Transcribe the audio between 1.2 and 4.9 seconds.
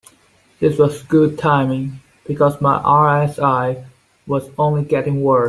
timing, because my RSI was only